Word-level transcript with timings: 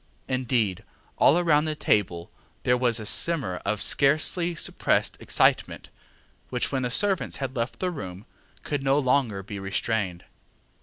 Indeed, 0.27 0.83
all 1.19 1.39
round 1.43 1.67
the 1.67 1.75
table 1.75 2.31
there 2.63 2.75
was 2.75 2.99
a 2.99 3.05
simmer 3.05 3.57
of 3.63 3.83
scarcely 3.83 4.55
suppressed 4.55 5.15
excitement, 5.19 5.89
which, 6.49 6.71
when 6.71 6.81
the 6.81 6.89
servants 6.89 7.37
had 7.37 7.55
left 7.55 7.77
the 7.79 7.91
room, 7.91 8.25
could 8.63 8.81
no 8.81 8.97
longer 8.97 9.43
be 9.43 9.59
restrained. 9.59 10.25